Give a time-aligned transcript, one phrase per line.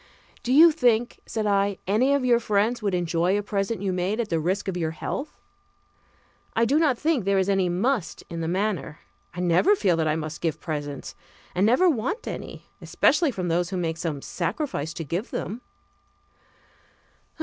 [0.41, 4.19] "Do you think," said I, "any of your friends would enjoy a present you made
[4.19, 5.39] at the risk of your health?
[6.55, 9.01] I do not think there is any 'must' in the matter.
[9.35, 11.13] I never feel that I must give presents,
[11.53, 15.61] and never want any, especially from those who make some sacrifice to give them."